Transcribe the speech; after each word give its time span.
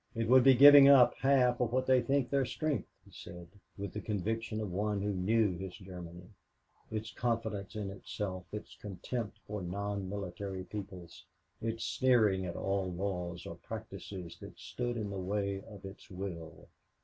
It 0.15 0.27
would 0.29 0.43
be 0.43 0.55
giving 0.55 0.87
up 0.87 1.13
half 1.19 1.59
of 1.61 1.71
what 1.71 1.85
they 1.85 2.01
think 2.01 2.31
their 2.31 2.43
strength," 2.43 2.87
he 3.05 3.11
said, 3.11 3.47
with 3.77 3.93
the 3.93 4.01
conviction 4.01 4.59
of 4.59 4.71
one 4.73 4.99
who 4.99 5.13
knew 5.13 5.55
his 5.55 5.75
Germany 5.77 6.27
its 6.89 7.11
confidence 7.11 7.75
in 7.75 7.91
itself, 7.91 8.45
its 8.51 8.75
contempt 8.75 9.37
for 9.45 9.61
non 9.61 10.09
military 10.09 10.63
peoples, 10.63 11.25
its 11.61 11.83
sneering 11.83 12.47
at 12.47 12.55
all 12.55 12.91
laws 12.91 13.45
or 13.45 13.57
practices 13.57 14.37
that 14.39 14.57
stood 14.57 14.97
in 14.97 15.11
the 15.11 15.19
way 15.19 15.61
of 15.69 15.85
its 15.85 16.09
will. 16.09 16.67